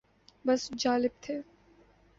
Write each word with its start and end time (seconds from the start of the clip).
بس 0.45 0.61
جالب 0.77 1.11
تھے۔ 1.21 1.41